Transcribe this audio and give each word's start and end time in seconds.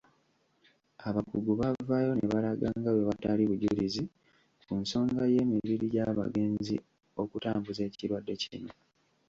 Abakugu 1.07 1.51
baavaayo 1.59 2.11
ne 2.15 2.25
balaga 2.33 2.67
nga 2.79 2.89
bwe 2.93 3.07
watali 3.09 3.43
bujulizi 3.49 4.03
ku 4.65 4.73
nsonga 4.81 5.21
y'emibiri 5.33 5.85
gy'abagenzi 5.93 6.75
okutambuza 7.21 7.81
ekirwadde 7.89 8.33
kino. 8.41 8.71